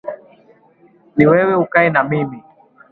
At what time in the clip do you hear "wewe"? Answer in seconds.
1.27-1.55